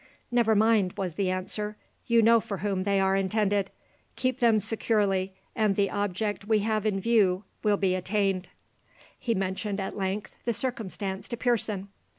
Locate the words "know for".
2.23-2.57